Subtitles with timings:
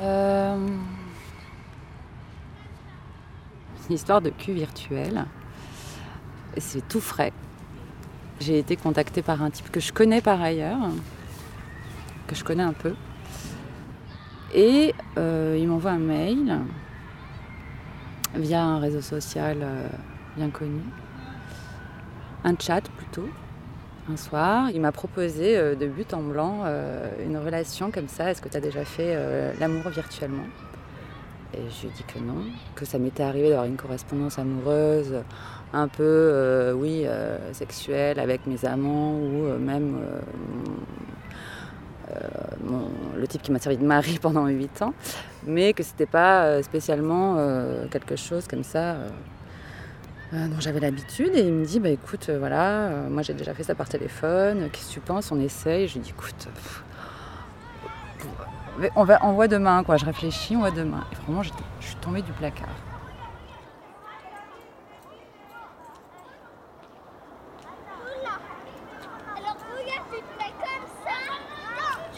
[0.00, 0.56] Euh,
[3.76, 5.24] C'est une histoire de cul virtuel.
[6.58, 7.32] C'est tout frais.
[8.40, 10.90] J'ai été contactée par un type que je connais par ailleurs,
[12.26, 12.94] que je connais un peu.
[14.54, 16.60] Et euh, il m'envoie un mail
[18.34, 19.88] via un réseau social euh,
[20.36, 20.82] bien connu,
[22.44, 23.28] un chat plutôt.
[24.10, 28.30] Un soir, il m'a proposé euh, de but en blanc euh, une relation comme ça.
[28.30, 30.46] Est-ce que tu as déjà fait euh, l'amour virtuellement?
[31.52, 32.42] Et je lui ai dit que non,
[32.74, 35.14] que ça m'était arrivé d'avoir une correspondance amoureuse
[35.74, 37.06] un peu, oui,
[37.52, 39.98] sexuelle avec mes amants ou même
[43.16, 44.92] le type qui m'a servi de mari pendant 8 ans,
[45.46, 47.36] mais que c'était pas spécialement
[47.90, 48.96] quelque chose comme ça.
[50.34, 53.32] Euh, dont j'avais l'habitude et il me dit bah écoute euh, voilà euh, moi j'ai
[53.32, 55.88] déjà fait ça par téléphone qu'est-ce que tu penses on essaye.
[55.88, 56.48] Je lui dis écoute
[58.94, 59.96] on va on voit demain quoi.
[59.96, 61.06] Je réfléchis on voit demain.
[61.12, 62.68] Et vraiment je suis tombée du placard.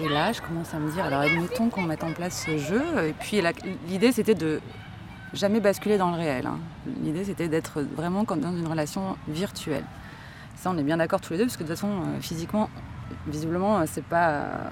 [0.00, 3.04] Et là je commence à me dire alors admettons qu'on mette en place ce jeu.
[3.06, 3.42] Et puis
[3.86, 4.62] l'idée c'était de
[5.32, 6.58] jamais basculer dans le réel hein.
[7.02, 9.84] l'idée c'était d'être vraiment dans une relation virtuelle
[10.56, 12.70] ça on est bien d'accord tous les deux parce que de toute façon euh, physiquement
[13.26, 14.70] visiblement euh, c'est pas euh,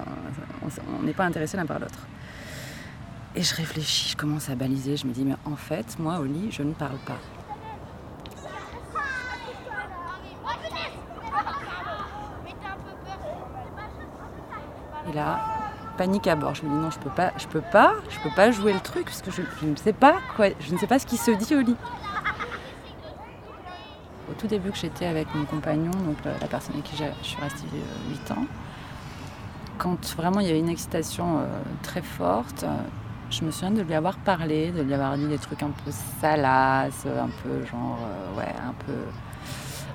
[0.99, 2.07] on n'est pas intéressés l'un par l'autre
[3.35, 6.25] et je réfléchis je commence à baliser je me dis mais en fait moi au
[6.25, 7.19] lit je ne parle pas.
[15.09, 15.56] Et là,
[15.97, 16.55] panique à bord.
[16.55, 18.81] Je me dis non, je peux pas, je peux pas, je peux pas jouer le
[18.81, 21.31] truc parce que je, ne sais pas quoi, je ne sais pas ce qui se
[21.31, 21.77] dit au lit.
[24.31, 27.05] Au tout début que j'étais avec mon compagnon, donc la, la personne avec qui je
[27.23, 27.67] suis restée
[28.11, 28.47] 8 ans,
[29.79, 31.47] quand vraiment il y avait une excitation euh,
[31.83, 32.77] très forte, euh,
[33.31, 35.91] je me souviens de lui avoir parlé, de lui avoir dit des trucs un peu
[36.21, 38.93] salaces, un peu genre, euh, ouais, un peu.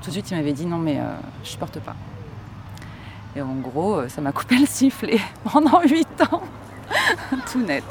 [0.02, 1.96] Tout de suite, il m'avait dit non, mais euh, je supporte pas.
[3.36, 5.20] Et en gros, euh, ça m'a coupé le sifflet
[5.52, 6.42] pendant 8 ans.
[7.52, 7.84] Tout net.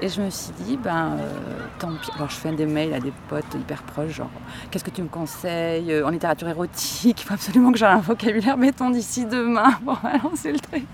[0.00, 2.10] Et je me suis dit, ben, euh, tant pis.
[2.16, 4.30] Alors, je fais des mails à des potes hyper proches, genre,
[4.70, 8.00] qu'est-ce que tu me conseilles euh, en littérature érotique Il faut absolument que j'ai un
[8.00, 10.84] vocabulaire béton d'ici demain pour balancer le truc.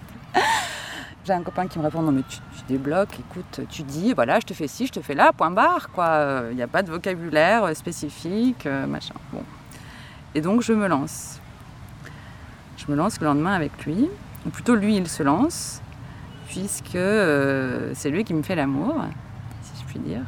[1.25, 4.39] J'ai un copain qui me répond, non, mais tu, tu débloques, écoute, tu dis, voilà,
[4.39, 6.45] je te fais ci, je te fais là, point barre, quoi.
[6.51, 9.15] Il n'y a pas de vocabulaire spécifique, machin.
[9.33, 9.43] Bon.
[10.35, 11.41] Et donc je me lance.
[12.77, 14.09] Je me lance le lendemain avec lui,
[14.47, 15.83] ou plutôt lui il se lance,
[16.49, 18.95] puisque euh, c'est lui qui me fait l'amour,
[19.63, 20.23] si je puis dire,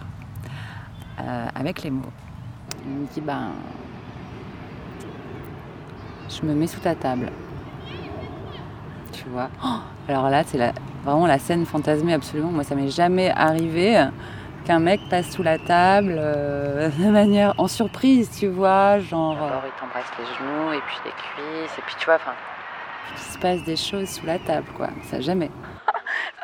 [1.20, 2.12] euh, avec les mots.
[2.84, 3.50] Il me dit ben,
[6.28, 7.30] je me mets sous ta table.
[9.12, 9.50] Tu vois?
[9.64, 10.72] Oh Alors là c'est la,
[11.04, 12.50] vraiment la scène fantasmée absolument.
[12.50, 14.04] Moi ça m'est jamais arrivé
[14.62, 19.36] qu'un mec passe sous la table euh, de manière en surprise, tu vois, genre.
[19.66, 22.32] Il t'embrasse les genoux et puis les cuisses et puis tu vois, enfin,
[23.12, 24.88] il se passe des choses sous la table, quoi.
[25.10, 25.50] Ça jamais.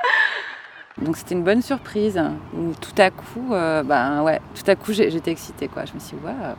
[0.99, 2.21] Donc c'était une bonne surprise
[2.55, 5.85] où tout à coup, euh, ben ouais, tout à coup j'étais excitée, quoi.
[5.85, 6.56] Je me suis dit, waouh.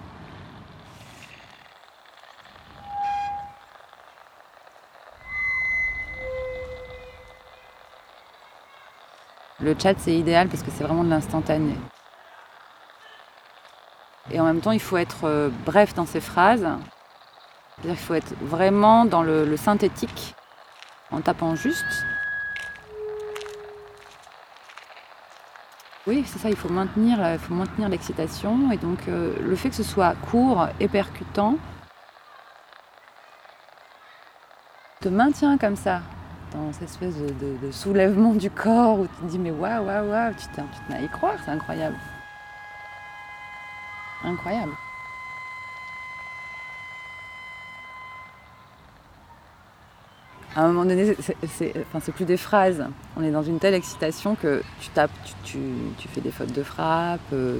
[9.61, 11.75] Le chat, c'est idéal parce que c'est vraiment de l'instantané.
[14.31, 16.67] Et en même temps, il faut être euh, bref dans ses phrases.
[17.81, 20.35] Qu'il faut être vraiment dans le, synthétique,
[21.11, 22.05] en tapant juste.
[26.07, 27.39] Oui, c'est ça, il faut maintenir, euh, il
[27.89, 28.71] l'excitation.
[28.71, 31.55] Et donc, euh, le fait que ce soit court et percutant
[35.01, 36.01] te maintient comme ça,
[36.53, 40.33] dans cette espèce de, soulèvement du corps où tu te dis, mais waouh, waouh, waouh,
[40.33, 41.95] tu t'en- à y croire, c'est incroyable.
[44.23, 44.71] Incroyable.
[50.55, 51.15] À un moment donné,
[51.47, 52.83] c'est- enfin, plus des phrases.
[53.15, 56.51] On est dans une telle excitation que tu tapes, tu, tu- tu fais des fautes
[56.51, 57.21] de frappe.
[57.33, 57.59] euh.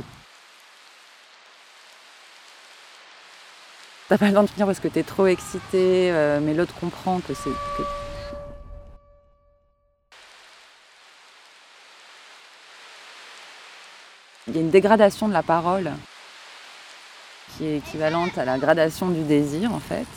[4.09, 7.19] T'as pas le temps de finir parce que t'es trop excité, euh, mais l'autre comprend
[7.19, 7.51] que c'est.
[14.49, 15.91] Il y a une dégradation de la parole
[17.55, 20.07] qui est équivalente à la gradation du désir en fait.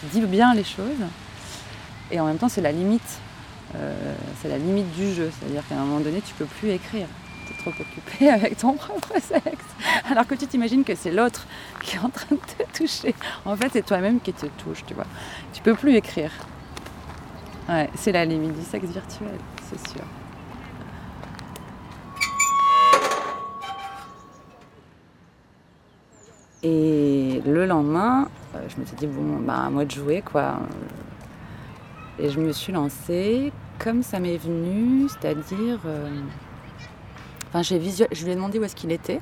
[0.00, 1.02] Tu dis bien les choses
[2.12, 3.18] et en même temps c'est la limite.
[3.74, 7.08] Euh, c'est la limite du jeu, c'est-à-dire qu'à un moment donné tu peux plus écrire.
[7.48, 9.66] t'es trop occupé avec ton propre sexe.
[10.08, 11.48] Alors que tu t'imagines que c'est l'autre
[11.82, 13.12] qui est en train de te toucher.
[13.44, 15.06] En fait, c'est toi-même qui te touche, tu vois.
[15.52, 16.30] Tu peux plus écrire.
[17.68, 19.36] Ouais, c'est la limite du sexe virtuel,
[19.68, 20.04] c'est sûr.
[26.62, 30.56] Et le lendemain, euh, je me suis dit, bon, bah, à moi de jouer, quoi.
[32.18, 35.78] Et je me suis lancée comme ça m'est venu, c'est-à-dire.
[35.86, 36.08] euh,
[37.48, 37.80] Enfin, j'ai
[38.12, 39.20] je lui ai demandé où est-ce qu'il était.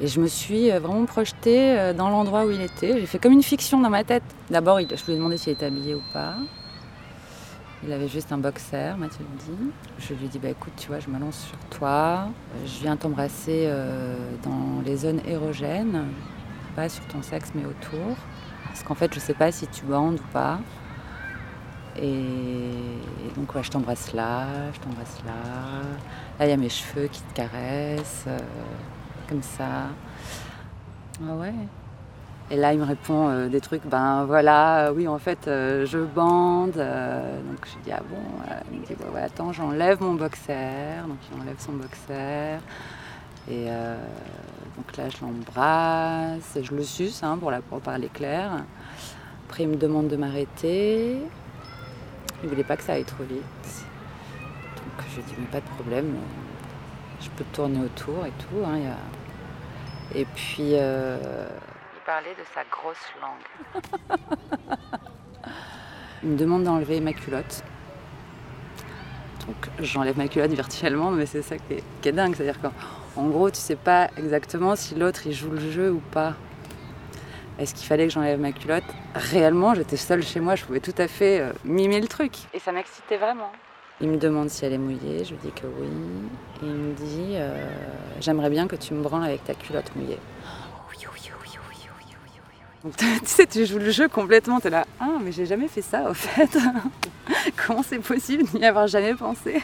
[0.00, 2.98] Et je me suis euh, vraiment projetée dans l'endroit où il était.
[2.98, 4.22] J'ai fait comme une fiction dans ma tête.
[4.48, 6.34] D'abord, je lui ai demandé s'il était habillé ou pas.
[7.84, 9.70] Il avait juste un boxer, Mathieu me dit.
[9.98, 12.28] Je lui ai dit, bah écoute, tu vois, je me lance sur toi.
[12.64, 13.70] Je viens t'embrasser
[14.42, 16.04] dans les zones érogènes,
[16.88, 18.16] sur ton sexe, mais autour.
[18.66, 20.58] Parce qu'en fait, je sais pas si tu bandes ou pas.
[21.98, 22.70] Et
[23.36, 25.32] donc, ouais, je t'embrasse là, je t'embrasse là.
[26.38, 28.38] Là, il y a mes cheveux qui te caressent, euh,
[29.28, 29.88] comme ça.
[31.22, 31.54] Ah ouais.
[32.50, 36.04] Et là, il me répond euh, des trucs, ben voilà, euh, oui, en fait, je
[36.04, 36.72] bande.
[36.72, 38.20] donc, je dis, ah bon
[38.70, 41.00] Il me dit, bah, ouais, attends, j'enlève mon boxer.
[41.08, 42.60] Donc, il enlève son boxer.
[43.48, 43.68] Et
[44.76, 48.50] donc là, je l'embrasse, je le suce hein, pour, la, pour parler clair.
[49.46, 51.18] Après, il me demande de m'arrêter.
[52.42, 53.40] Il voulait pas que ça aille trop vite.
[54.76, 56.14] Donc, je lui dis, mais pas de problème,
[57.20, 58.62] je peux tourner autour et tout.
[58.66, 61.48] hein, il y a- Et puis, euh,
[61.94, 63.82] il parlait de sa grosse langue.
[66.22, 67.62] il me demande d'enlever ma culotte.
[69.46, 72.34] Donc j'enlève ma culotte virtuellement, mais c'est ça qui est, qui est dingue.
[72.34, 72.72] C'est-à-dire qu'en
[73.16, 76.34] en gros, tu sais pas exactement si l'autre il joue le jeu ou pas.
[77.58, 78.84] Est-ce qu'il fallait que j'enlève ma culotte?
[79.14, 82.34] Réellement, j'étais seule chez moi, je pouvais tout à fait euh, mimer le truc.
[82.52, 83.50] Et ça m'excitait vraiment.
[84.02, 85.88] Il me demande si elle est mouillée, je lui dis que oui.
[86.62, 87.66] Et il me dit euh,
[88.20, 90.18] J'aimerais bien que tu me branles avec ta culotte mouillée.
[90.90, 92.40] Oui, oui, oui, oui, oui, oui, oui,
[92.84, 92.90] oui.
[92.90, 95.80] Donc tu sais, tu joues le jeu complètement, t'es là Ah, mais j'ai jamais fait
[95.80, 96.50] ça au fait.
[97.66, 99.62] Comment c'est possible n'y avoir jamais pensé?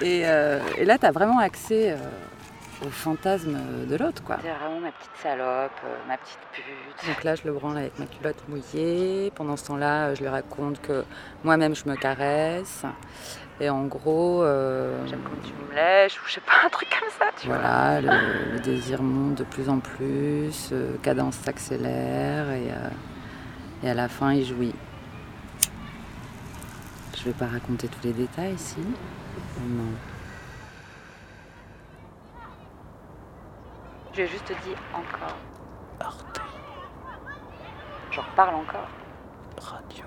[0.00, 1.92] Et, euh, et là, t'as vraiment accès.
[1.92, 1.96] euh,
[2.82, 4.38] au fantasme de l'autre, quoi.
[4.40, 7.08] C'est vraiment ma petite salope, euh, ma petite pute.
[7.08, 9.30] Donc là, je le branle avec ma culotte mouillée.
[9.34, 11.04] Pendant ce temps-là, je lui raconte que
[11.44, 12.84] moi-même, je me caresse.
[13.60, 16.88] Et en gros, euh, j'aime comme tu me lèches, ou je sais pas, un truc
[16.98, 17.26] comme ça.
[17.36, 22.88] Tu voilà, le, le désir monte de plus en plus, euh, cadence s'accélère et, euh,
[23.84, 24.74] et à la fin, il jouit.
[27.18, 28.78] Je vais pas raconter tous les détails ici.
[29.60, 29.94] Non.
[34.12, 35.36] Je juste dit encore.
[36.00, 36.40] Arte
[38.10, 38.88] J'en reparle encore.
[39.58, 40.04] Radio.